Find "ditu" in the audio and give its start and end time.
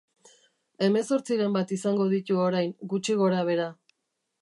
2.17-2.41